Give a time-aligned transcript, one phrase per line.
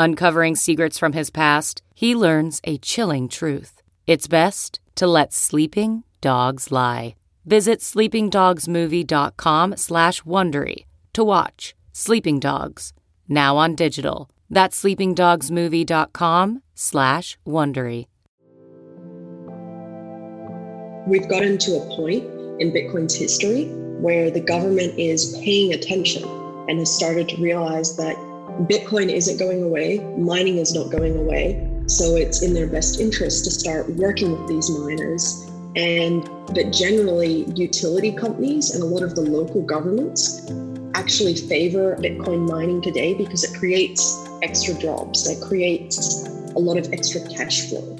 [0.00, 3.82] Uncovering secrets from his past, he learns a chilling truth.
[4.06, 7.16] It's best to let sleeping dogs lie.
[7.44, 12.92] Visit sleepingdogsmovie.com slash Wondery to watch Sleeping Dogs,
[13.28, 14.30] now on digital.
[14.48, 18.06] That's sleepingdogsmovie.com slash Wondery.
[21.08, 22.22] We've gotten to a point
[22.60, 23.64] in Bitcoin's history
[23.98, 26.22] where the government is paying attention
[26.68, 28.16] and has started to realize that
[28.66, 31.64] Bitcoin isn't going away, mining is not going away.
[31.86, 35.48] So it's in their best interest to start working with these miners.
[35.76, 36.24] And
[36.56, 40.44] that generally, utility companies and a lot of the local governments
[40.94, 46.92] actually favor Bitcoin mining today because it creates extra jobs, it creates a lot of
[46.92, 47.96] extra cash flow.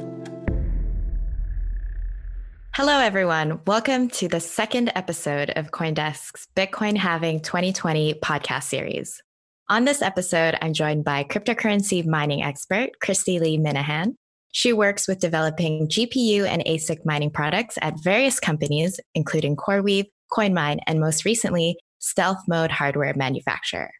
[2.74, 3.60] Hello, everyone.
[3.64, 9.22] Welcome to the second episode of Coindesk's Bitcoin Halving 2020 podcast series.
[9.70, 14.14] On this episode, I'm joined by cryptocurrency mining expert Kristy-Leigh Minehan.
[14.50, 20.78] She works with developing GPU and ASIC mining products at various companies, including CoreWeave, CoinMine,
[20.86, 23.90] and most recently, Stealth Mode hardware manufacturer.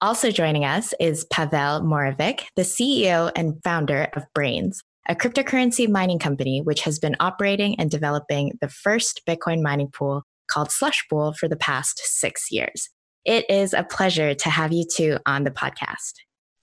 [0.00, 4.78] Also joining us is Pavel Moravec, the CEO and founder of Braiins,
[5.10, 10.22] a cryptocurrency mining company which has been operating and developing the first Bitcoin mining pool
[10.50, 12.88] called Slush Pool for the past six years.
[13.24, 16.14] It is a pleasure to have you two on the podcast.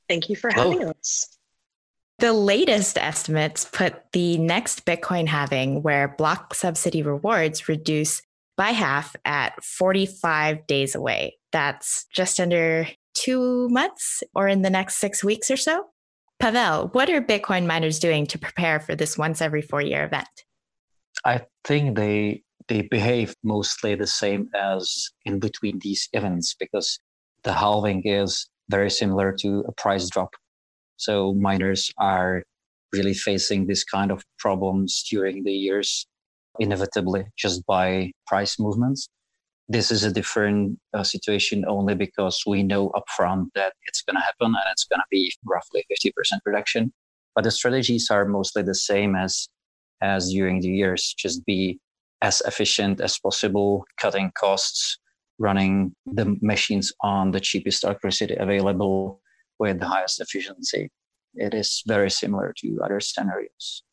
[0.08, 0.92] Thank you for having oh.
[0.92, 1.38] us.
[2.20, 8.22] The latest estimates put the next Bitcoin halving where block subsidy rewards reduce
[8.58, 11.38] by half at 45 days away.
[11.54, 15.86] That's just under two months or in the next six weeks or so.
[16.40, 20.28] Pavel, what are Bitcoin miners doing to prepare for this once every four year event?
[21.24, 27.00] I think they they behave mostly the same as in between these events because
[27.44, 30.30] the halving is very similar to a price drop.
[30.98, 32.44] So miners are
[32.94, 36.08] really facing this kind of problems during the years,
[36.60, 39.10] inevitably just by price movements.
[39.68, 44.22] This is a different uh, situation only because we know upfront that it's going to
[44.22, 46.92] happen and it's going to be roughly 50% reduction.
[47.36, 49.48] But the strategies are mostly the same as
[50.02, 51.80] as during the years, just be
[52.22, 54.98] as efficient as possible, cutting costs,
[55.38, 59.22] running the machines on the cheapest electricity available
[59.58, 60.90] with the highest efficiency.
[61.36, 63.84] It is very similar to other scenarios.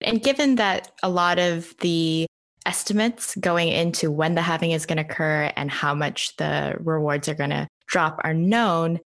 [0.00, 2.26] And given that a lot of the
[2.66, 7.28] estimates going into when the halving is going to occur and how much the rewards
[7.28, 9.00] are going to drop are known,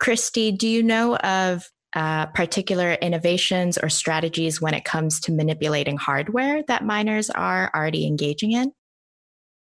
[0.00, 5.96] Kristy, do you know of uh, particular innovations or strategies when it comes to manipulating
[5.96, 8.70] hardware that miners are already engaging in?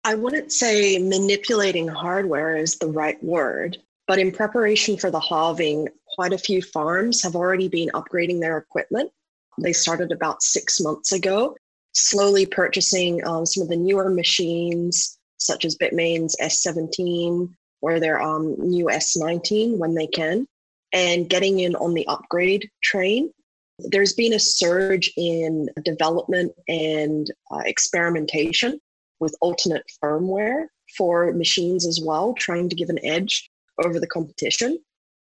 [0.03, 3.77] I wouldn't say manipulating hardware is the right word,
[4.07, 8.57] but in preparation for the halving, quite a few farms have already been upgrading their
[8.57, 9.11] equipment.
[9.59, 11.55] They started about six months ago,
[11.93, 18.55] slowly purchasing um, some of the newer machines, such as Bitmain's S17 or their um,
[18.57, 20.47] new S19 when they can
[20.93, 23.31] and getting in on the upgrade train.
[23.79, 28.79] There's been a surge in development and uh, experimentation
[29.19, 30.67] with alternate firmware
[30.97, 33.49] for machines as well, trying to give an edge
[33.83, 34.79] over the competition.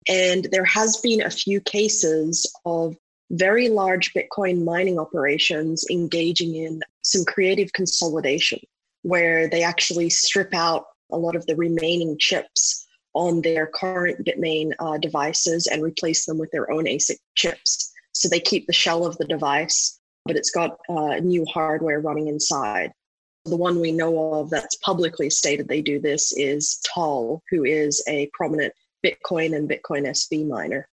[0.07, 2.95] And there has been a few cases of
[3.31, 8.59] very large Bitcoin mining operations engaging in some creative consolidation
[9.03, 14.71] where they actually strip out a lot of the remaining chips on their current Bitmain
[14.79, 17.91] uh, devices and replace them with their own ASIC chips.
[18.13, 22.27] So they keep the shell of the device, but it's got uh, new hardware running
[22.27, 22.91] inside.
[23.45, 28.03] The one we know of that's publicly stated they do this is TAAL, who is
[28.07, 28.73] a prominent
[29.05, 30.87] Bitcoin and Bitcoin SV miner.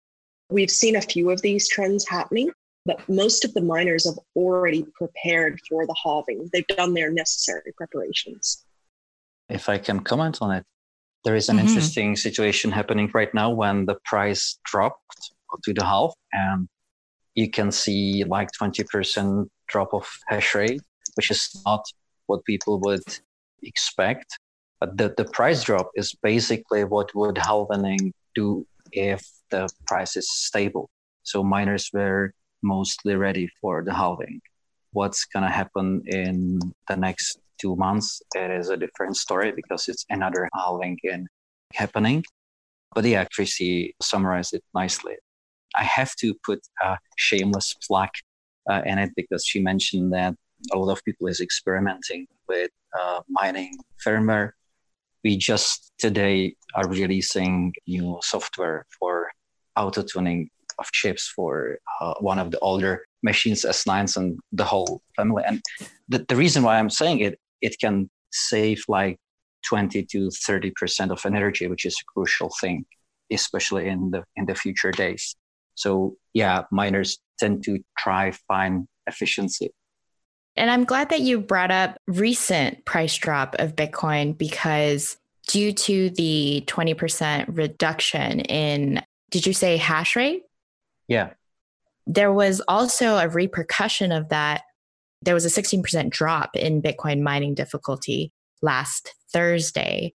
[0.50, 2.52] We've seen a few of these trends happening.
[2.86, 6.50] But most of the miners have already prepared for the halving.
[6.54, 8.64] They've done their necessary preparations.
[9.50, 10.66] If I can comment on it,
[11.25, 11.68] there is an mm-hmm.
[11.68, 15.31] interesting situation happening right now when the price dropped
[15.63, 16.68] to the half and
[17.33, 20.81] you can see like 20% drop of hash rate,
[21.16, 21.83] which is not
[22.27, 23.04] what people would
[23.63, 24.38] expect.
[24.80, 30.31] But the, the price drop is basically what would halvening do if the price is
[30.31, 30.89] stable.
[31.24, 34.42] So miners were mostly ready for the halving.
[34.92, 39.88] What's going to happen in the next two months, it is a different story because
[39.88, 41.28] it's another halving in
[41.74, 42.24] happening.
[42.94, 45.16] But yeah, Chrissy summarized it nicely.
[45.75, 48.10] I have to put a shameless plug
[48.69, 50.34] uh, in it because she mentioned that
[50.74, 54.51] a lot of people is experimenting with uh, mining firmware.
[55.24, 59.31] We just today are releasing new software for
[59.75, 60.50] auto tuning
[60.80, 65.44] of chips for uh, one of the older machines, S9s, and the whole family.
[65.46, 65.62] And
[66.10, 69.18] the, the reason why I'm saying it, it can save like
[69.68, 72.86] 20 to 30 percent of energy, which is a crucial thing,
[73.31, 75.36] especially in the in the future days.
[75.75, 79.72] So yeah, miners tend to try find efficiency.
[80.56, 85.18] And I'm glad that you brought up recent price drop of Bitcoin because
[85.48, 89.01] due to the 20% reduction in
[89.31, 90.44] did you say hash rate?
[91.08, 91.31] Yeah.
[92.08, 94.63] There was also a repercussion of that.
[95.25, 98.31] There was a 16% drop in Bitcoin mining difficulty
[98.62, 100.13] last Thursday.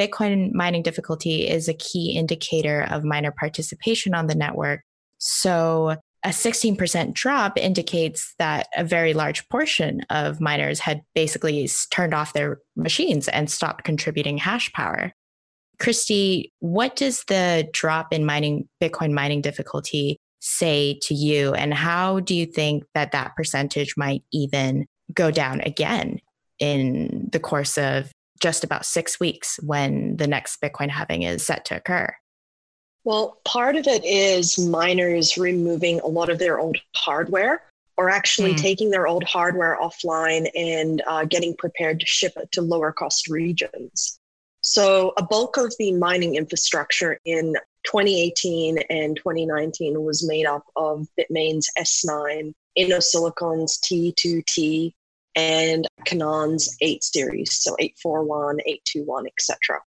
[0.00, 4.80] Bitcoin mining difficulty is a key indicator of miner participation on the network.
[5.18, 12.14] So, a 16% drop indicates that a very large portion of miners had basically turned
[12.14, 15.12] off their machines and stopped contributing hash power.
[15.78, 22.20] Kristy, what does the drop in mining Bitcoin mining difficulty say to you and how
[22.20, 26.20] do you think that that percentage might even go down again
[26.58, 28.12] in the course of
[28.42, 32.14] just about 6 weeks when the next Bitcoin halving is set to occur?
[33.04, 37.62] Well, part of it is miners removing a lot of their old hardware
[37.96, 38.58] or actually mm.
[38.58, 43.28] taking their old hardware offline and uh, getting prepared to ship it to lower cost
[43.28, 44.18] regions.
[44.60, 51.06] So, a bulk of the mining infrastructure in 2018 and 2019 was made up of
[51.18, 54.92] Bitmain's S9, Innosilicons T2T,
[55.36, 59.80] and Canaan's 8 series, so 841, 821, etc.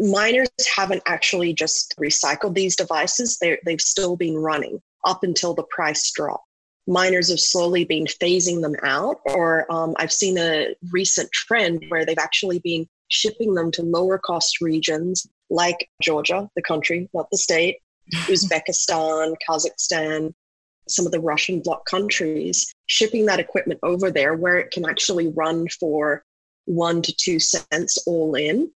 [0.00, 5.64] Miners haven't actually just recycled these devices, they they've still been running up until the
[5.64, 6.42] price drop.
[6.86, 12.06] Miners have slowly been phasing them out, or um, I've seen a recent trend where
[12.06, 17.38] they've actually been shipping them to lower cost regions like Georgia, the country, not the
[17.38, 17.78] state,
[18.26, 20.32] Uzbekistan, Kazakhstan,
[20.88, 25.28] some of the Russian bloc countries, shipping that equipment over there where it can actually
[25.28, 26.24] run for
[26.64, 28.70] one to two cents all in.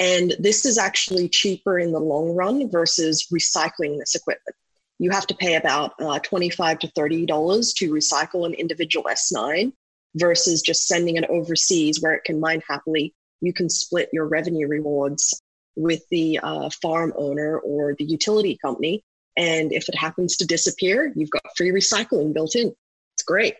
[0.00, 4.54] And this is actually cheaper in the long run versus recycling this equipment.
[4.98, 9.72] You have to pay about uh, 25 to $30 to recycle an individual S9
[10.14, 14.66] versus just sending it overseas where it can mine happily you can split your revenue
[14.66, 15.40] rewards
[15.78, 19.02] with the uh, farm owner or the utility company.
[19.36, 22.74] And if it happens to disappear, you've got free recycling built in.
[23.14, 23.54] It's great.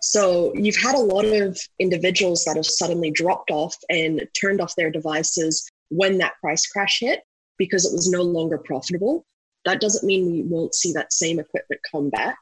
[0.00, 4.74] So you've had a lot of individuals that have suddenly dropped off and turned off
[4.74, 7.20] their devices when that price crash hit
[7.58, 9.24] because it was no longer profitable.
[9.64, 12.38] That doesn't mean we won't see that same equipment come back.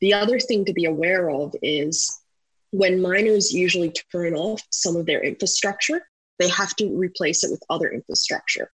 [0.00, 2.20] The other thing to be aware of is
[2.72, 6.07] when miners usually turn off some of their infrastructure,
[6.38, 8.70] they have to replace it with other infrastructure.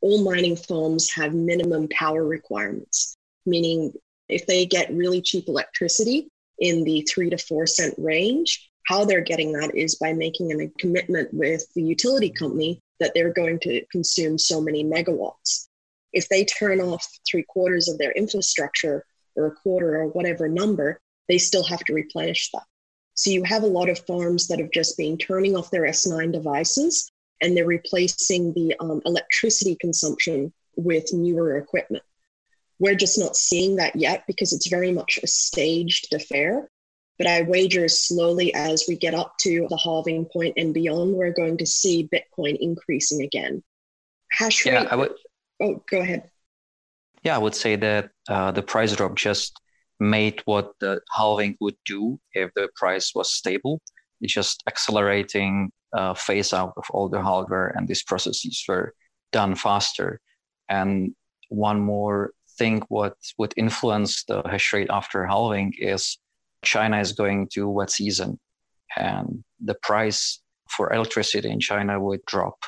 [0.00, 3.92] All mining farms have minimum power requirements, meaning
[4.28, 9.20] if they get really cheap electricity in the three to four cent range, how they're
[9.20, 13.84] getting that is by making a commitment with the utility company that they're going to
[13.90, 15.68] consume so many megawatts.
[16.12, 21.00] If they turn off three quarters of their infrastructure or a quarter or whatever number,
[21.28, 22.62] they still have to replenish that.
[23.16, 26.32] So you have a lot of farms that have just been turning off their S9
[26.32, 32.04] devices and they're replacing the um, electricity consumption with newer equipment.
[32.78, 36.70] We're just not seeing that yet because it's very much a staged affair.
[37.16, 41.32] But I wager slowly as we get up to the halving point and beyond, we're
[41.32, 43.62] going to see Bitcoin increasing again.
[44.30, 44.72] Hash rate.
[44.72, 45.12] Yeah, I would.
[45.58, 46.30] Oh, go ahead.
[47.22, 49.58] Yeah, I would say that uh, the price drop just
[49.98, 53.80] made what the halving would do if the price was stable.
[54.20, 58.94] It's just accelerating uh, phase out of all the hardware, and these processes were
[59.32, 60.20] done faster.
[60.68, 61.14] And
[61.48, 66.18] one more thing, what would influence the hash rate after halving is
[66.62, 68.38] China is going to wet season
[68.96, 72.58] and the price for electricity in China would drop.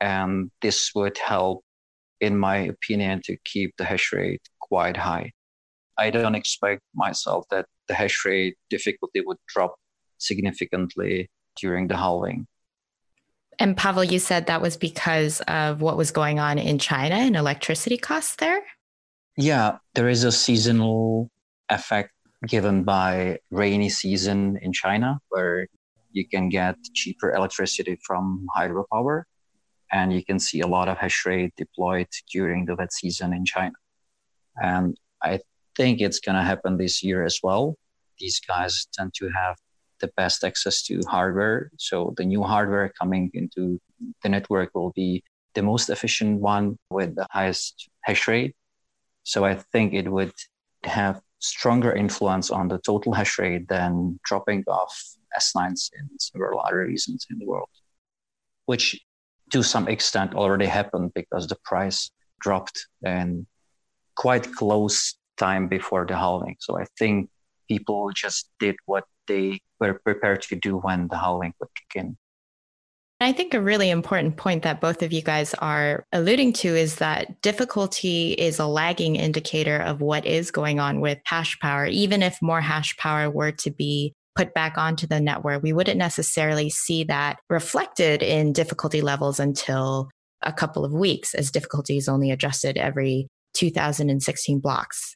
[0.00, 1.62] And this would help,
[2.20, 5.32] in my opinion, to keep the hash rate quite high.
[6.00, 9.74] I don't expect myself that the hash rate difficulty would drop
[10.16, 12.46] significantly during the halving.
[13.58, 17.36] And Pavel, you said that was because of what was going on in China and
[17.36, 18.62] electricity costs there?
[19.36, 21.30] Yeah, there is a seasonal
[21.68, 22.12] effect
[22.46, 25.68] given by rainy season in China where
[26.12, 29.24] you can get cheaper electricity from hydropower
[29.92, 33.44] and you can see a lot of hash rate deployed during the wet season in
[33.44, 33.74] China.
[34.56, 35.40] And I
[35.80, 37.74] think it's going to happen this year as well.
[38.18, 39.56] These guys tend to have
[40.00, 41.70] the best access to hardware.
[41.78, 43.80] So the new hardware coming into
[44.22, 48.54] the network will be the most efficient one with the highest hash rate.
[49.22, 50.34] So I think it would
[50.84, 54.94] have stronger influence on the total hash rate than dropping off
[55.40, 57.72] S9s in several other regions in the world,
[58.66, 59.00] which
[59.52, 63.46] to some extent already happened because the price dropped and
[64.14, 66.56] quite close time before the halving.
[66.60, 67.30] So I think
[67.68, 72.16] people just did what they were prepared to do when the halving would kick in.
[73.22, 76.96] I think a really important point that both of you guys are alluding to is
[76.96, 81.84] that difficulty is a lagging indicator of what is going on with hash power.
[81.84, 85.98] Even if more hash power were to be put back onto the network, we wouldn't
[85.98, 90.08] necessarily see that reflected in difficulty levels until
[90.40, 95.14] a couple of weeks, as difficulty is only adjusted every 2016 blocks.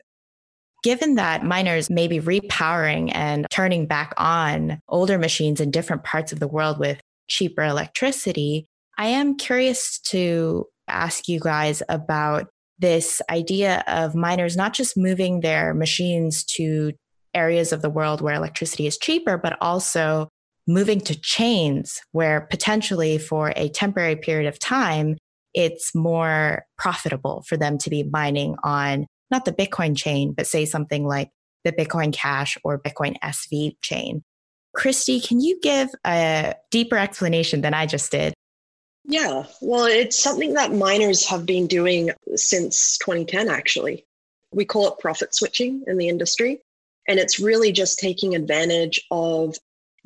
[0.85, 6.31] Given that miners may be repowering and turning back on older machines in different parts
[6.31, 8.67] of the world with cheaper electricity,
[8.99, 12.49] I am curious to ask you guys about
[12.79, 16.93] this idea of miners not just moving their machines to
[17.33, 20.29] areas of the world where electricity is cheaper, but also
[20.69, 25.17] moving to chains where potentially for a temporary period of time,
[25.55, 30.65] it's more profitable for them to be mining on not the Bitcoin chain, but say
[30.65, 31.31] something like
[31.65, 34.23] the Bitcoin Cash or Bitcoin SV chain.
[34.77, 38.33] Kristy, can you give a deeper explanation than I just did?
[39.05, 44.07] Yeah, well, it's something that miners have been doing since 2010, actually.
[44.53, 46.61] We call it profit switching in the industry.
[47.09, 49.57] And it's really just taking advantage of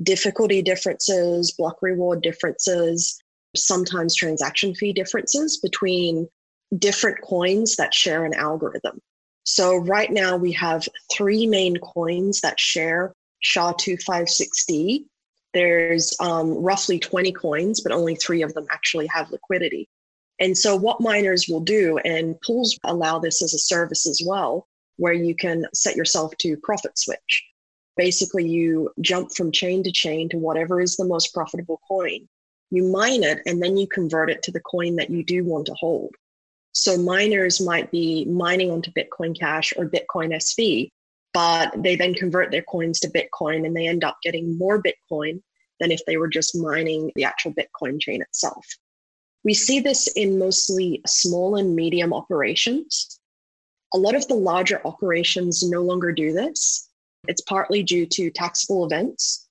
[0.02, 3.20] difficulty differences, block reward differences,
[3.54, 6.28] sometimes transaction fee differences between
[6.76, 9.00] different coins that share an algorithm.
[9.50, 15.06] So right now we have three main coins that share SHA-256D.
[15.54, 19.88] There's um, roughly 20 coins, but only three of them actually have liquidity.
[20.38, 24.66] And so what miners will do, and pools allow this as a service as well,
[24.98, 27.42] where you can set yourself to profit switch.
[27.96, 32.28] Basically, you jump from chain to chain to whatever is the most profitable coin.
[32.70, 35.64] You mine it, and then you convert it to the coin that you do want
[35.68, 36.14] to hold.
[36.78, 40.90] So miners might be mining onto Bitcoin Cash or Bitcoin SV,
[41.34, 45.42] but they then convert their coins to Bitcoin and they end up getting more Bitcoin
[45.80, 48.64] than if they were just mining the actual Bitcoin chain itself.
[49.42, 53.18] We see this in mostly small and medium operations.
[53.92, 56.88] A lot of the larger operations no longer do this.
[57.26, 59.48] It's partly due to taxable events.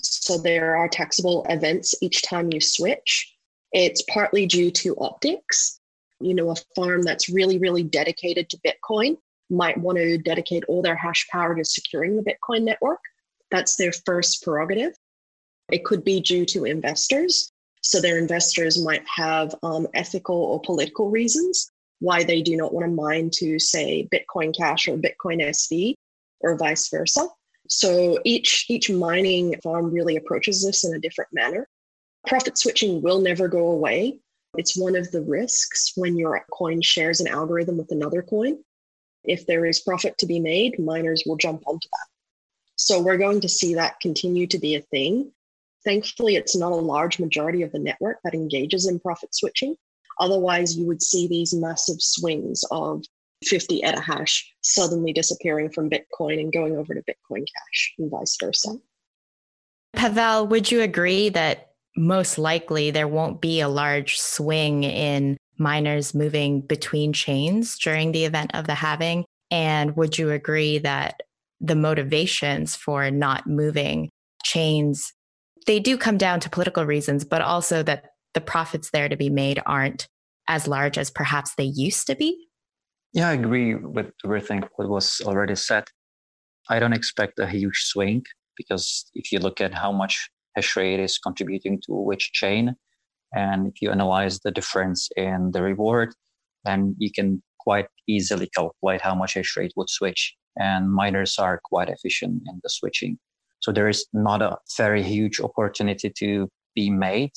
[0.00, 3.30] So there are taxable events each time you switch.
[3.72, 5.80] It's partly due to optics
[6.24, 9.16] you know, a farm that's really, really dedicated to Bitcoin
[9.50, 13.00] might want to dedicate all their hash power to securing the Bitcoin network.
[13.50, 14.94] That's their first prerogative.
[15.70, 17.52] It could be due to investors.
[17.82, 22.86] So their investors might have um, ethical or political reasons why they do not want
[22.86, 25.94] to mine to, say, Bitcoin Cash or Bitcoin SV
[26.40, 27.28] or vice versa.
[27.68, 31.68] So each each mining farm really approaches this in a different manner.
[32.26, 34.18] Profit switching will never go away.
[34.58, 38.58] It's one of the risks when your coin shares an algorithm with another coin.
[39.24, 42.06] If there is profit to be made, miners will jump onto that.
[42.76, 45.32] So we're going to see that continue to be a thing.
[45.84, 49.76] Thankfully, it's not a large majority of the network that engages in profit switching.
[50.20, 53.02] Otherwise, you would see these massive swings of
[53.44, 58.76] 50 hash suddenly disappearing from Bitcoin and going over to Bitcoin Cash and vice versa.
[59.94, 66.14] Pavel, would you agree that most likely there won't be a large swing in miners
[66.14, 69.24] moving between chains during the event of the halving?
[69.50, 71.20] And would you agree that
[71.60, 74.10] the motivations for not moving
[74.42, 75.12] chains
[75.66, 79.30] they do come down to political reasons, but also that the profits there to be
[79.30, 80.08] made aren't
[80.48, 82.48] as large as perhaps they used to be?
[83.12, 85.84] Yeah, I agree with everything what was already said.
[86.68, 88.24] I don't expect a huge swing
[88.56, 92.74] because if you look at how much hash rate is contributing to which chain,
[93.32, 96.14] and if you analyze the difference in the reward,
[96.64, 100.34] then you can quite easily calculate how much hash rate would switch.
[100.56, 103.18] And miners are quite efficient in the switching.
[103.60, 107.32] So there is not a very huge opportunity to be made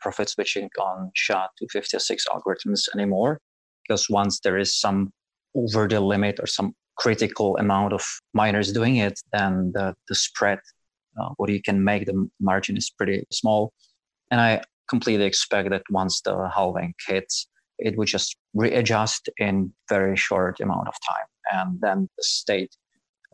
[0.00, 3.40] profit switching on SHA-256 algorithms anymore.
[3.82, 5.10] Because once there is some
[5.56, 10.58] over the limit or some critical amount of miners doing it, then the, the spread,
[11.20, 13.72] uh, what you can make, the margin is pretty small.
[14.30, 20.16] And I completely expect that once the halving hits, it would just readjust in very
[20.16, 21.26] short amount of time.
[21.52, 22.74] And then the state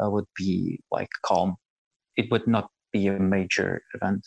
[0.03, 1.57] uh, would be like calm.
[2.17, 4.27] It would not be a major event.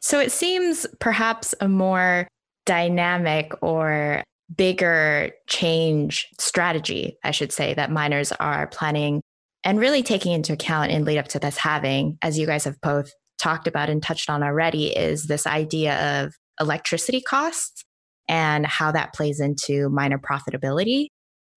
[0.00, 2.26] So it seems perhaps a more
[2.66, 4.22] dynamic or
[4.56, 9.22] bigger change strategy, I should say, that miners are planning
[9.64, 12.80] and really taking into account in lead up to this having, as you guys have
[12.80, 17.84] both talked about and touched on already, is this idea of electricity costs
[18.28, 21.08] and how that plays into miner profitability.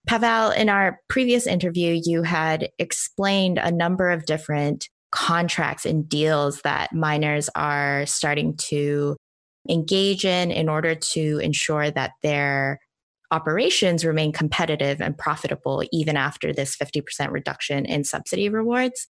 [0.08, 6.62] Pavel, in our previous interview, you had explained a number of different contracts and deals
[6.62, 9.16] that miners are starting to
[9.70, 12.80] engage in in order to ensure that their
[13.32, 19.08] operations remain competitive and profitable even after this 50% reduction in subsidy rewards.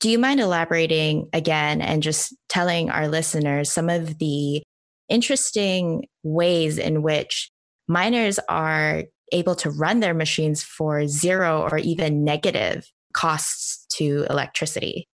[0.00, 4.62] Do you mind elaborating again and just telling our listeners some of the
[5.08, 7.50] interesting ways in which
[7.88, 15.08] miners are able to run their machines for zero or even negative costs to electricity?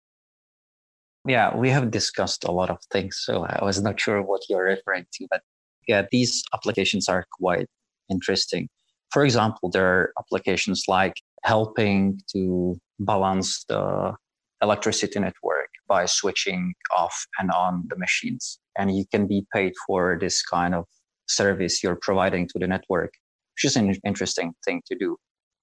[1.27, 4.63] Yeah, we have discussed a lot of things, so I was not sure what you're
[4.63, 5.43] referring to, but
[5.89, 7.67] yeah, these applications are quite
[8.11, 8.69] interesting.
[9.11, 14.15] For example, there are applications like helping to balance the
[14.63, 18.59] electricity network by switching off and on the machines.
[18.79, 20.85] And you can be paid for this kind of
[21.29, 23.13] service you're providing to the network,
[23.55, 25.17] which is an interesting thing to do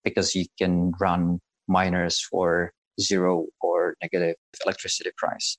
[0.04, 5.58] because you can run miners for zero or negative electricity price.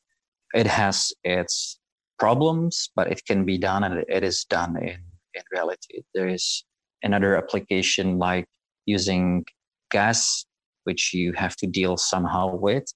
[0.55, 1.79] It has its
[2.19, 5.01] problems, but it can be done and it is done in,
[5.35, 6.03] in reality.
[6.15, 6.65] There is
[7.05, 8.47] another application like
[8.87, 9.45] using
[9.91, 10.45] gas,
[10.85, 12.87] which you have to deal somehow with,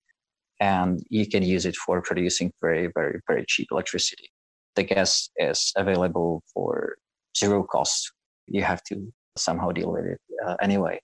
[0.60, 4.30] and you can use it for producing very, very, very cheap electricity.
[4.74, 6.96] The gas is available for
[7.36, 8.12] zero cost.
[8.46, 11.00] You have to somehow deal with it uh, anyway.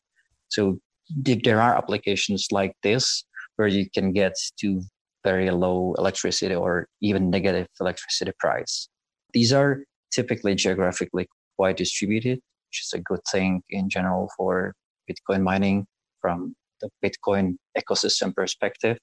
[0.49, 0.79] So
[1.11, 3.25] there are applications like this
[3.57, 4.83] where you can get to
[5.23, 8.89] very low electricity or even negative electricity price.
[9.33, 12.41] These are typically geographically quite distributed
[12.75, 14.75] which is a good thing in general for
[15.09, 15.87] Bitcoin mining
[16.21, 18.99] from the Bitcoin ecosystem perspective.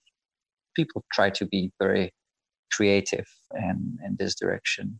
[0.75, 2.12] People try to be very
[2.73, 4.99] creative in, in this direction.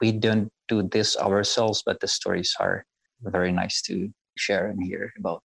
[0.00, 2.84] We don't do this ourselves, but the stories are
[3.20, 5.42] very nice to share and hear about.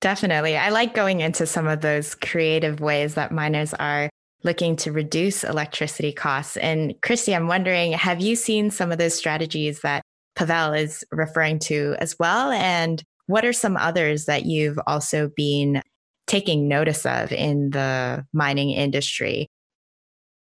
[0.00, 0.56] Definitely.
[0.56, 4.08] I like going into some of those creative ways that miners are
[4.42, 6.56] looking to reduce electricity costs.
[6.56, 10.02] And Kristy, I'm wondering, have you seen some of those strategies that
[10.36, 12.50] Pavel is referring to as well?
[12.50, 15.82] And what are some others that you've also been
[16.26, 19.48] taking notice of in the mining industry?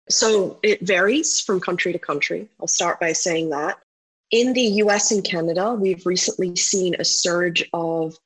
[0.08, 2.48] So it varies from country to country.
[2.60, 3.78] I'll start by saying that.
[4.30, 8.16] In the US and Canada, we've recently seen a surge of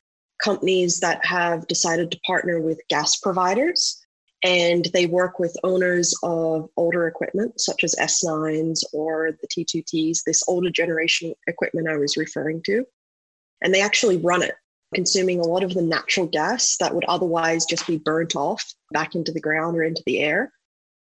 [0.43, 4.00] companies that have decided to partner with gas providers
[4.43, 10.43] and they work with owners of older equipment such as S9s or the T2Ts, this
[10.49, 12.85] older generation equipment I was referring to.
[13.63, 14.55] And they actually run it,
[14.95, 19.15] consuming a lot of the natural gas that would otherwise just be burnt off back
[19.15, 20.53] into the ground or into the air.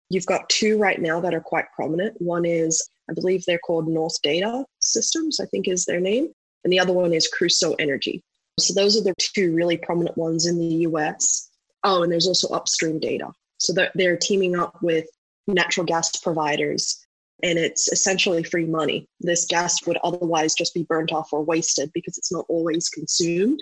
[0.09, 2.21] You've got two right now that are quite prominent.
[2.21, 6.29] One is, I believe they're called North Data Systems, I think is their name.
[6.63, 8.23] And the other one is Crusoe Energy.
[8.59, 11.49] So those are the two really prominent ones in the US.
[11.83, 13.31] Oh, and there's also upstream data.
[13.57, 15.05] So they're, they're teaming up with
[15.47, 17.03] natural gas providers
[17.43, 19.07] and it's essentially free money.
[19.19, 23.59] This gas would otherwise just be burnt off or wasted because it's not always consumed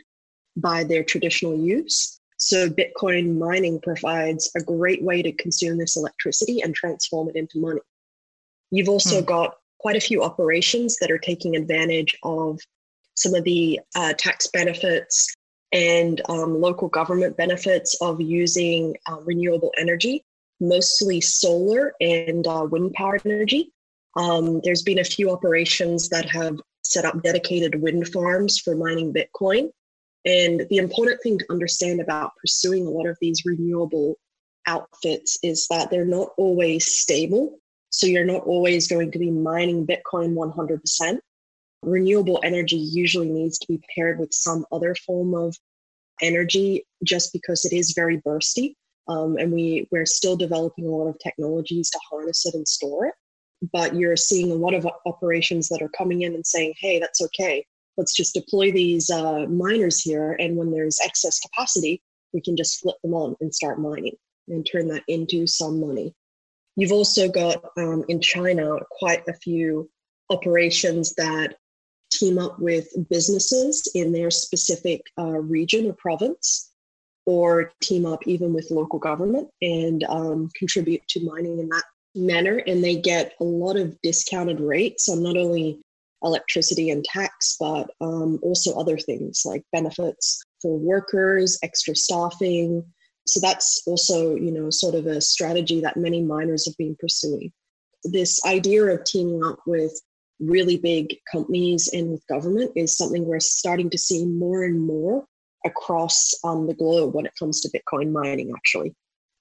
[0.56, 2.20] by their traditional use.
[2.38, 7.60] So, Bitcoin mining provides a great way to consume this electricity and transform it into
[7.60, 7.82] money.
[8.72, 9.26] You've also hmm.
[9.26, 12.60] got quite a few operations that are taking advantage of
[13.16, 15.36] some of the uh, tax benefits
[15.72, 20.24] and um, local government benefits of using uh, renewable energy,
[20.60, 23.72] mostly solar and uh, wind powered energy.
[24.18, 29.14] Um, there's been a few operations that have set up dedicated wind farms for mining
[29.14, 29.70] Bitcoin.
[30.26, 34.18] And the important thing to understand about pursuing a lot of these renewable
[34.68, 37.58] outfits is that they're not always stable.
[37.90, 41.20] So you're not always going to be mining Bitcoin 100%.
[41.84, 45.56] Renewable energy usually needs to be paired with some other form of
[46.22, 48.76] energy just because it is very bursty.
[49.08, 53.08] Um, and we, we're still developing a lot of technologies to harness it and store
[53.08, 53.16] it.
[53.74, 57.22] But you're seeing a lot of operations that are coming in and saying, hey, that's
[57.22, 57.66] okay.
[57.98, 60.36] Let's just deploy these uh, miners here.
[60.40, 62.02] And when there's excess capacity,
[62.34, 64.16] we can just flip them on and start mining
[64.48, 66.14] and turn that into some money.
[66.76, 69.90] You've also got um, in China quite a few
[70.30, 71.56] operations that
[72.22, 76.72] team up with businesses in their specific uh, region or province,
[77.26, 81.84] or team up even with local government and um, contribute to mining in that
[82.16, 82.58] manner.
[82.68, 85.82] And they get a lot of discounted rates on not only
[86.24, 90.26] electricity and tax, but um, also other things like benefits
[90.62, 92.84] for workers, extra staffing,
[93.28, 97.52] so that's also, you know, sort of a strategy that many miners have been pursuing.
[98.04, 99.94] This idea of teaming up with
[100.42, 105.26] really big companies and with government is something we're starting to see more and more
[105.66, 108.94] across um, the globe when it comes to Bitcoin mining, actually.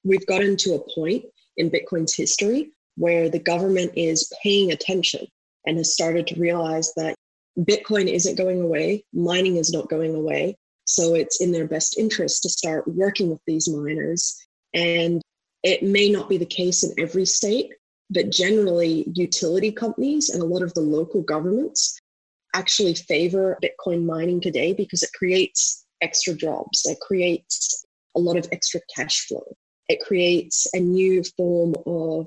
[0.04, 1.24] We've gotten to a point
[1.56, 5.26] in Bitcoin's history where the government is paying attention
[5.66, 7.14] and has started to realize that
[7.58, 12.42] Bitcoin isn't going away, mining is not going away, so it's in their best interest
[12.42, 14.36] to start working with these miners.
[14.74, 15.20] And
[15.62, 17.72] it may not be the case in every state,
[18.10, 21.98] but generally, utility companies and a lot of the local governments
[22.54, 27.84] actually favor Bitcoin mining today because it creates extra jobs, it creates
[28.16, 29.44] a lot of extra cash flow,
[29.88, 32.26] it creates a new form of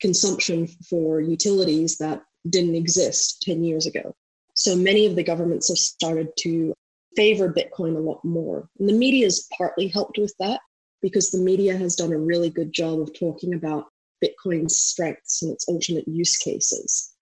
[0.00, 4.14] consumption for utilities that didn't exist 10 years ago.
[4.54, 6.72] So many of the governments have started to
[7.16, 8.68] favor Bitcoin a lot more.
[8.78, 10.60] And the media has partly helped with that
[11.02, 13.86] because the media has done a really good job of talking about
[14.24, 17.12] Bitcoin's strengths and its ultimate use cases.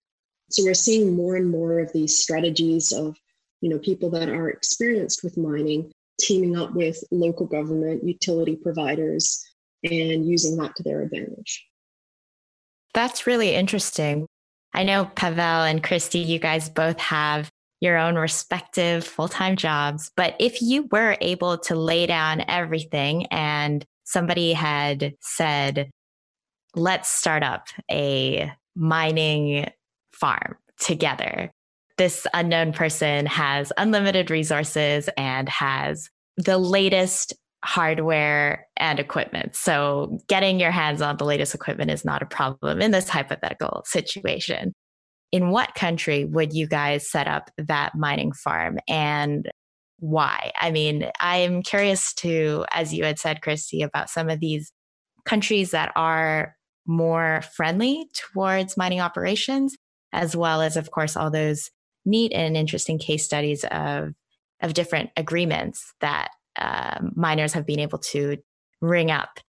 [0.50, 3.16] So we're seeing more and more of these strategies of,
[3.60, 9.44] you know, people that are experienced with mining teaming up with local government, utility providers,
[9.84, 11.66] and using that to their advantage.
[12.94, 14.26] That's really interesting.
[14.72, 20.10] I know Pavel and Kristy, you guys both have your own respective full time jobs.
[20.16, 25.90] But if you were able to lay down everything and somebody had said,
[26.76, 29.68] let's start up a mining
[30.12, 31.50] farm together.
[31.98, 37.34] This unknown person has unlimited resources and has the latest
[37.64, 39.56] hardware and equipment.
[39.56, 43.82] So, getting your hands on the latest equipment is not a problem in this hypothetical
[43.86, 44.74] situation
[45.32, 49.50] in what country would you guys set up that mining farm and
[49.98, 50.52] why?
[50.60, 54.72] I mean, I'm curious to, as you had said, Kristy, about some of these
[55.24, 56.55] countries that are
[56.86, 59.76] more friendly towards mining operations,
[60.12, 61.70] as well as, of course, all those
[62.04, 64.14] neat and interesting case studies of,
[64.60, 68.38] of different agreements that uh, miners have been able to
[68.80, 69.40] ring up.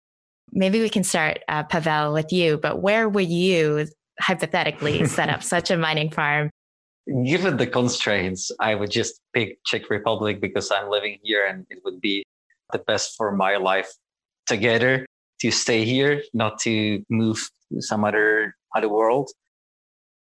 [0.52, 3.88] Maybe we can start, uh, Pavel, with you, but where would you
[4.20, 6.50] hypothetically set up such a mining farm?
[7.26, 11.80] Given the constraints, I would just pick Czech Republic because I'm living here and it
[11.86, 12.24] would be
[12.74, 13.90] the best for my life
[14.46, 15.06] together
[15.42, 19.30] to stay here, not to move to some other other world.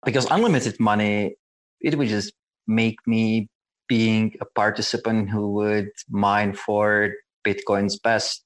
[0.05, 1.35] Because unlimited money,
[1.81, 2.33] it would just
[2.67, 3.47] make me
[3.87, 7.11] being a participant who would mine for
[7.45, 8.43] Bitcoin's best.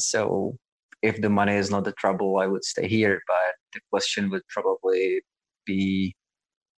[0.00, 0.56] So
[1.02, 3.20] if the money is not the trouble, I would stay here.
[3.26, 5.20] But the question would probably
[5.64, 6.14] be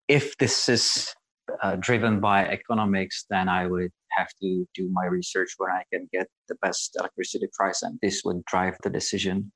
[0.09, 1.15] if this is
[1.63, 6.09] uh, driven by economics, then I would have to do my research where I can
[6.13, 9.53] get the best electricity price, and this would drive the decision.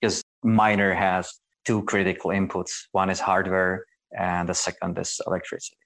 [0.00, 1.32] Because miner has
[1.64, 3.84] two critical inputs one is hardware,
[4.18, 5.76] and the second is electricity.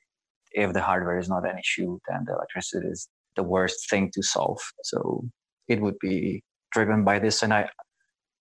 [0.52, 4.22] If the hardware is not an issue, then the electricity is the worst thing to
[4.22, 4.60] solve.
[4.82, 5.24] So
[5.68, 7.42] it would be driven by this.
[7.42, 7.68] And I,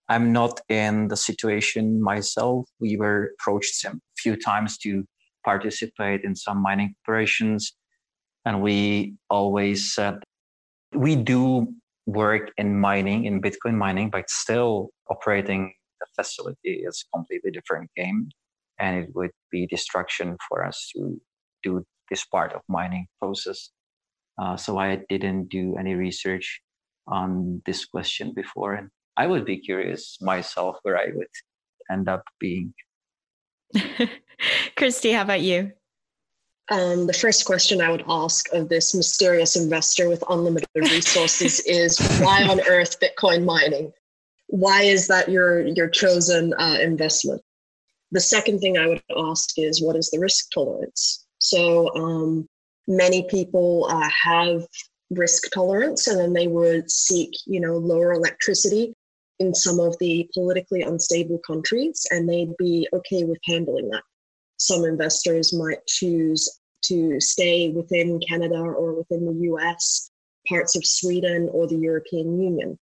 [0.09, 2.65] I'm not in the situation myself.
[2.79, 5.03] We were approached a few times to
[5.43, 7.73] participate in some mining operations,
[8.47, 10.23] and we always said
[10.93, 11.67] we do
[12.05, 17.91] work in mining, in Bitcoin mining, but still operating the facility is a completely different
[17.97, 18.29] game,
[18.79, 21.19] and it would be destruction for us to
[21.61, 23.69] do this part of mining process.
[24.41, 26.61] Uh, so I didn't do any research
[27.05, 31.33] on this question before, and I would be curious myself where I would
[31.91, 32.73] end up being.
[34.77, 35.73] Kristy, how about you?
[36.69, 41.97] Um, the first question I would ask of this mysterious investor with unlimited resources is
[42.19, 43.93] why on earth Bitcoin mining?
[44.47, 47.41] Why is that your your chosen uh, investment?
[48.11, 51.25] The second thing I would ask is what is the risk tolerance?
[51.39, 52.47] So um,
[52.87, 54.65] many people uh, have
[55.09, 58.93] risk tolerance, and then they would seek you know lower electricity
[59.39, 64.03] in some of the politically unstable countries, and they'd be okay with handling that
[64.67, 70.11] some investors might choose to stay within Canada or within the US,
[70.47, 72.77] parts of Sweden or the European Union.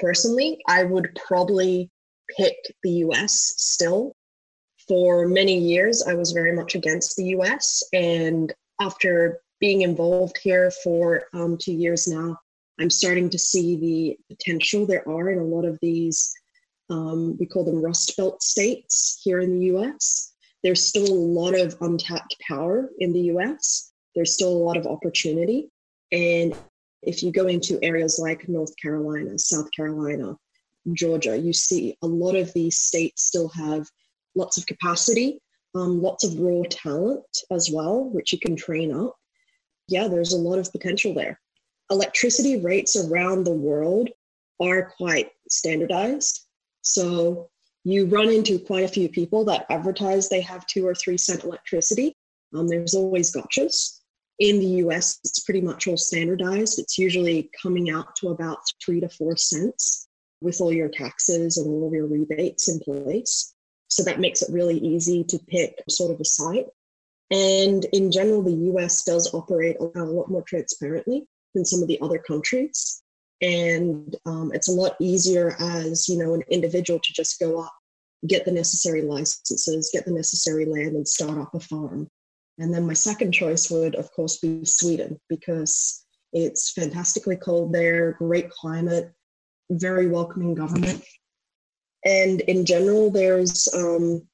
[0.00, 1.90] Personally, I would probably
[2.36, 4.16] pick the US still.
[4.88, 7.82] For many years, I was very much against the US.
[7.92, 12.38] And after being involved here for um, two years now,
[12.80, 16.32] I'm starting to see the potential there are in a lot of these,
[16.90, 20.33] um, we call them Rust Belt states here in the US
[20.64, 23.92] there's still a lot of untapped power in the US.
[24.14, 25.70] There's still a lot of opportunity.
[26.10, 26.56] And
[27.02, 30.36] if you go into areas like North Carolina, South Carolina,
[30.94, 33.86] Georgia, you see a lot of these states still have
[34.34, 35.38] lots of capacity,
[35.74, 39.14] um, lots of raw talent as well, which you can train up.
[39.86, 41.38] Yeah, there's a lot of potential there.
[41.90, 44.08] Electricity rates around the world
[44.62, 46.40] are quite standardized.
[46.80, 47.50] So
[47.84, 51.44] you run into quite a few people that advertise they have two or three cent
[51.44, 52.16] electricity.
[52.54, 54.00] Um, there's always gotchas.
[54.38, 56.78] In the US, it's pretty much all standardized.
[56.78, 60.08] It's usually coming out to about three to four cents
[60.40, 63.54] with all your taxes and all of your rebates in place.
[63.88, 66.66] So that makes it really easy to pick sort of a site.
[67.30, 72.00] And in general, the US does operate a lot more transparently than some of the
[72.00, 73.03] other countries
[73.44, 77.72] and um, it's a lot easier as you know an individual to just go up
[78.26, 82.08] get the necessary licenses get the necessary land and start up a farm.
[82.58, 88.12] And then my second choice would of course be sweden because it's fantastically cold there
[88.12, 89.12] great climate
[89.70, 91.02] very welcoming government.
[92.04, 94.26] And in general there's um,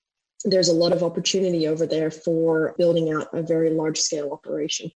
[0.45, 4.91] there's a lot of opportunity over there for building out a very large scale operation.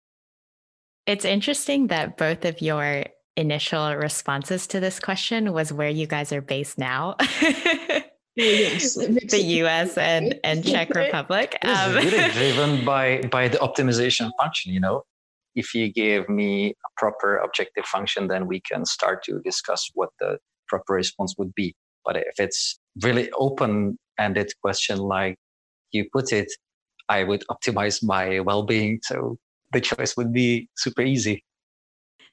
[1.06, 6.32] It's interesting that both of your initial responses to this question was where you guys
[6.32, 7.16] are based now.
[8.36, 11.56] yes, the US and, and Czech Republic.
[11.62, 15.02] Um, it's really driven by by the optimization function, you know.
[15.54, 20.08] If you give me a proper objective function, then we can start to discuss what
[20.18, 21.74] the proper response would be.
[22.04, 25.36] But if it's really open-ended question like
[25.90, 26.50] you put it,
[27.10, 29.00] I would optimize my well-being.
[29.02, 29.36] So
[29.72, 31.44] the choice would be super easy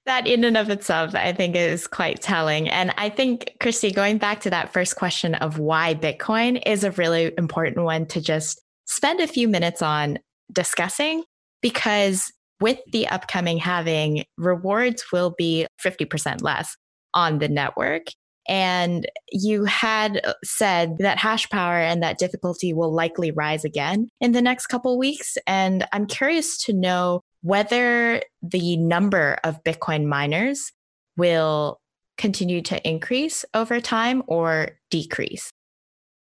[0.09, 2.67] that in and of itself, I think is quite telling.
[2.67, 6.91] And I think, Kristy, going back to that first question of why Bitcoin is a
[6.91, 10.17] really important one to just spend a few minutes on
[10.51, 11.23] discussing
[11.61, 16.75] because with the upcoming halving, rewards will be 50% less
[17.13, 18.07] on the network.
[18.47, 24.31] And you had said that hash power and that difficulty will likely rise again in
[24.31, 25.37] the next couple weeks.
[25.45, 30.71] And I'm curious to know whether the number of Bitcoin miners
[31.17, 31.79] will
[32.17, 35.51] continue to increase over time or decrease?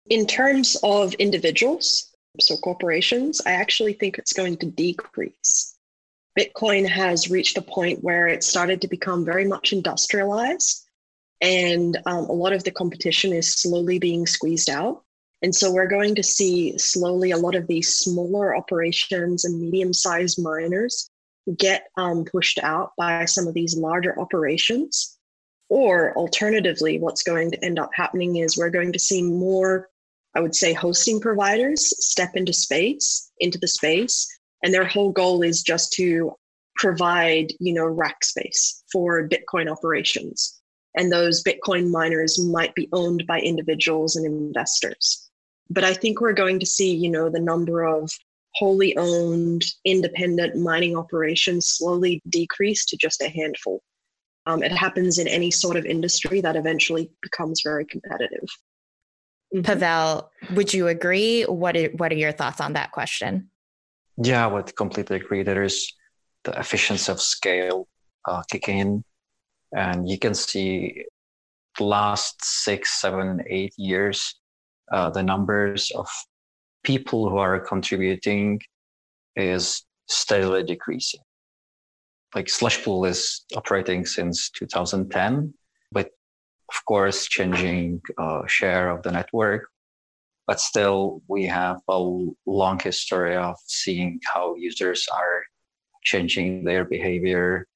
[0.08, 5.76] In terms of individuals, so corporations, I actually think it's going to decrease.
[6.38, 10.88] Bitcoin has reached a point where it started to become very much industrialized,
[11.42, 15.04] and um, a lot of the competition is slowly being squeezed out.
[15.42, 19.92] And so we're going to see slowly a lot of these smaller operations and medium
[19.92, 21.10] sized miners
[21.58, 25.18] get um, pushed out by some of these larger operations.
[25.68, 29.88] Or alternatively, what's going to end up happening is we're going to see more,
[30.36, 34.28] I would say, hosting providers step into space, into the space.
[34.62, 36.36] And their whole goal is just to
[36.76, 40.60] provide, you know, rack space for Bitcoin operations.
[40.96, 45.30] And those Bitcoin miners might be owned by individuals and investors
[45.70, 48.10] but I think we're going to see, you know, the number of
[48.54, 53.82] wholly owned independent mining operations slowly decrease to just a handful.
[54.46, 58.48] Um, it happens in any sort of industry that eventually becomes very competitive.
[59.54, 59.62] Mm-hmm.
[59.62, 61.44] Pavel, would you agree?
[61.44, 63.50] What are, what are your thoughts on that question?
[64.22, 65.42] Yeah, I would completely agree.
[65.42, 65.92] There is
[66.44, 67.88] the efficiency of scale
[68.26, 69.04] uh, kicking in,
[69.74, 71.04] and you can see
[71.78, 74.34] the last six, seven, eight years
[74.92, 76.08] uh, the numbers of
[76.84, 78.60] people who are contributing
[79.36, 81.20] is steadily decreasing.
[82.34, 85.54] Like Slushpool is operating since 2010,
[85.92, 89.68] with of course changing uh, share of the network.
[90.46, 91.98] but still we have a
[92.46, 95.42] long history of seeing how users are
[96.04, 97.66] changing their behavior,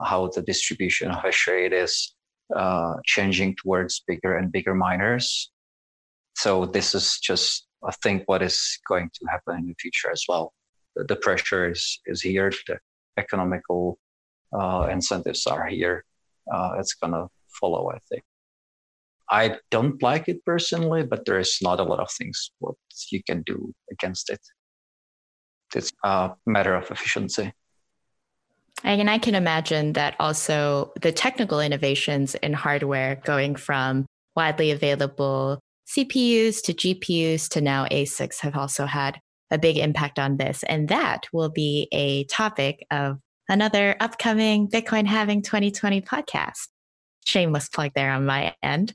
[0.00, 2.14] how the distribution of hash rate is
[2.54, 5.50] uh, changing towards bigger and bigger miners.
[6.36, 10.24] So this is just, I think, what is going to happen in the future as
[10.28, 10.52] well.
[10.94, 12.52] The, the pressure is, is here.
[12.66, 12.78] The
[13.16, 13.98] economical
[14.52, 16.04] uh, incentives are here.
[16.52, 18.22] Uh, it's going to follow, I think.
[19.30, 22.76] I don't like it personally, but there is not a lot of things what
[23.10, 24.40] you can do against it.
[25.74, 27.52] It's a matter of efficiency.
[28.84, 35.58] And I can imagine that also the technical innovations in hardware going from widely available
[35.86, 39.18] CPUs to GPUs to now ASICs have also had
[39.50, 40.62] a big impact on this.
[40.64, 43.18] And that will be a topic of
[43.48, 46.68] another upcoming Bitcoin Halving 2020 podcast.
[47.24, 48.92] Shameless plug there on my end.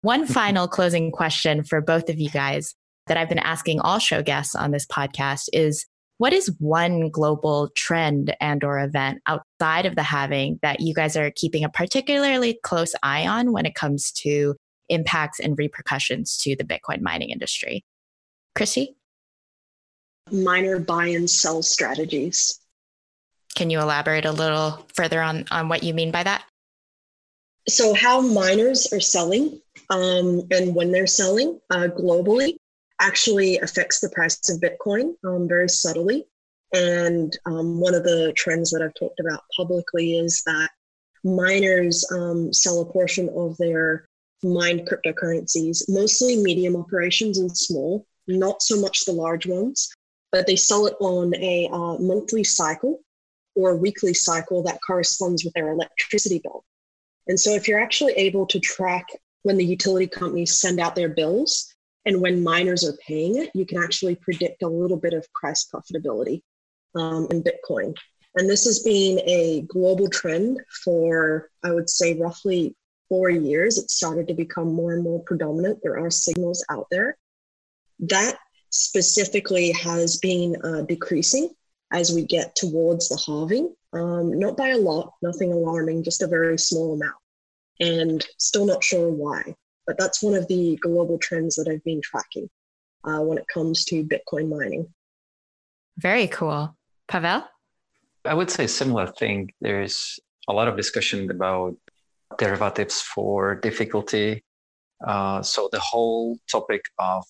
[0.00, 2.74] One final closing question for both of you guys
[3.06, 5.86] that I've been asking all show guests on this podcast is
[6.18, 11.16] what is one global trend and or event outside of the halving that you guys
[11.16, 14.54] are keeping a particularly close eye on when it comes to
[14.92, 17.84] impacts and repercussions to the Bitcoin mining industry?
[18.54, 18.96] Chrissy?
[20.30, 22.60] Miner buy and sell strategies.
[23.54, 26.44] Can you elaborate a little further on, on what you mean by that?
[27.68, 32.56] So, how miners are selling um, and when they're selling uh, globally
[33.00, 36.26] actually affects the price of Bitcoin um, very subtly.
[36.74, 40.70] And um, one of the trends that I've talked about publicly is that
[41.24, 44.08] miners um, sell a portion of their
[44.42, 49.90] mined cryptocurrencies, mostly medium operations and small, not so much the large ones,
[50.30, 53.00] but they sell it on a uh, monthly cycle
[53.54, 56.64] or a weekly cycle that corresponds with their electricity bill.
[57.28, 59.06] And so, if you're actually able to track
[59.42, 61.72] when the utility companies send out their bills
[62.04, 65.68] and when miners are paying it, you can actually predict a little bit of price
[65.72, 66.42] profitability
[66.96, 67.94] um, in Bitcoin.
[68.34, 72.74] And this has been a global trend for, I would say, roughly
[73.12, 73.76] four years.
[73.76, 75.80] It started to become more and more predominant.
[75.82, 77.18] There are signals out there.
[78.00, 78.38] That
[78.70, 81.50] specifically has been uh, decreasing
[81.92, 83.74] as we get towards the halving.
[83.92, 87.20] Um, not by a lot, nothing alarming, just a very small amount.
[87.80, 89.56] And still not sure why.
[89.86, 92.48] But that's one of the global trends that I've been tracking
[93.04, 94.86] uh, when it comes to Bitcoin mining.
[95.98, 96.74] Very cool.
[97.08, 97.44] Pavel?
[98.24, 99.52] I would say similar thing.
[99.60, 101.76] There's a lot of discussion about
[102.38, 104.44] derivatives for difficulty.
[105.06, 107.24] Uh, so the whole topic of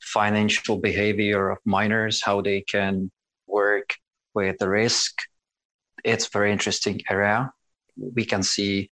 [0.00, 3.10] financial behavior of miners, how they can
[3.46, 3.94] work
[4.34, 5.12] with the risk,
[6.04, 7.52] it's very interesting area.
[7.96, 8.90] We can see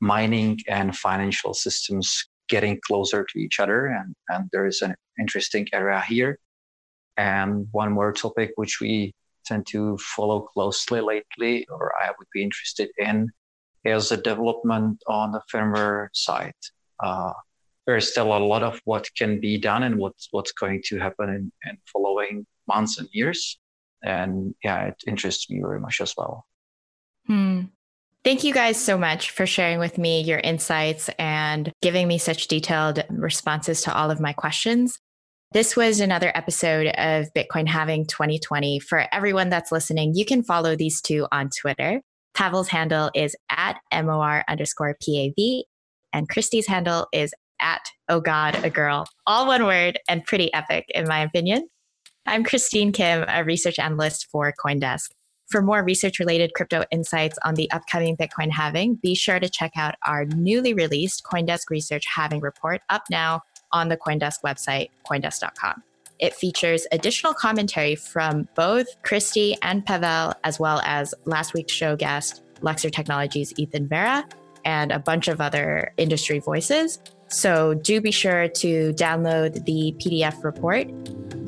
[0.00, 3.86] mining and financial systems getting closer to each other.
[3.86, 6.38] And, and there is an interesting area here.
[7.16, 12.42] And one more topic which we tend to follow closely lately, or I would be
[12.42, 13.30] interested in,
[13.84, 16.54] is the development on the firmware side.
[17.02, 17.32] Uh,
[17.86, 20.98] there is still a lot of what can be done and what's what's going to
[20.98, 23.58] happen in, in following months and years.
[24.02, 26.46] And yeah, it interests me very much as well.
[27.26, 27.62] Hmm.
[28.22, 32.48] Thank you guys so much for sharing with me your insights and giving me such
[32.48, 34.98] detailed responses to all of my questions.
[35.52, 38.78] This was another episode of Bitcoin Halving 2020.
[38.78, 42.02] For everyone that's listening, you can follow these two on Twitter.
[42.34, 45.64] Pavel's handle is at MOR underscore PAV,
[46.12, 49.06] and Kristy's handle is at Oh God, a Girl.
[49.26, 51.68] All one word and pretty epic, in my opinion.
[52.26, 55.10] I'm Christine Kim, a research analyst for Coindesk.
[55.48, 59.72] For more research related crypto insights on the upcoming Bitcoin halving, be sure to check
[59.76, 65.82] out our newly released Coindesk Research Halving Report up now on the Coindesk website, coindesk.com.
[66.20, 71.96] It features additional commentary from both Kristy and Pavel, as well as last week's show
[71.96, 74.26] guest, Luxor Technologies' Ethan Vera,
[74.64, 77.00] and a bunch of other industry voices.
[77.28, 80.88] So do be sure to download the PDF report.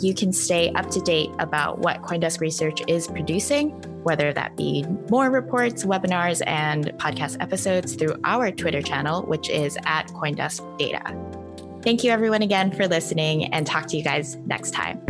[0.01, 3.71] You can stay up to date about what Coindesk Research is producing,
[4.05, 9.77] whether that be more reports, webinars, and podcast episodes through our Twitter channel, which is
[9.85, 11.42] at Coindesk Data.
[11.83, 15.05] Thank you, everyone, again for listening, and talk to you guys next time.